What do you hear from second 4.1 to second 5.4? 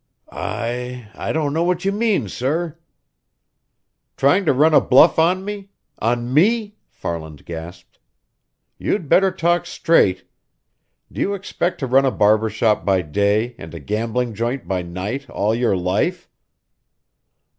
"Trying to run a bluff